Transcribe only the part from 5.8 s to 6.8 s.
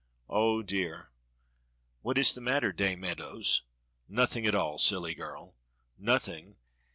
"Nothing!